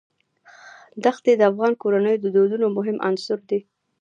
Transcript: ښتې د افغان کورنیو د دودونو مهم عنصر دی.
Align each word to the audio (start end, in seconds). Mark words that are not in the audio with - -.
ښتې 1.15 1.31
د 1.37 1.41
افغان 1.51 1.73
کورنیو 1.81 2.21
د 2.23 2.25
دودونو 2.35 2.67
مهم 2.77 2.97
عنصر 3.07 3.39
دی. 3.49 3.59